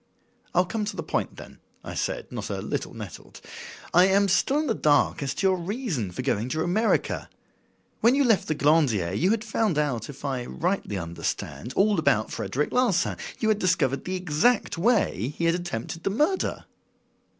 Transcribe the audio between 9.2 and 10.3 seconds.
had found out, if